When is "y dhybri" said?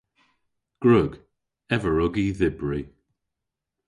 2.23-2.81